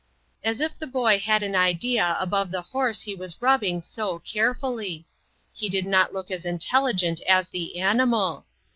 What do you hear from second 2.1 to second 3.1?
above the horse